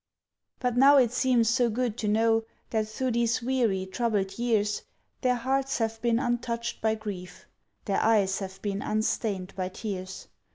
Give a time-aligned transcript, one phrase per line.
[0.57, 4.81] "But now it seems so good to know That through these weary, troubled years
[5.21, 7.45] Their hearts have been untouched by grief,
[7.85, 10.27] Their eyes have been unstained by tears.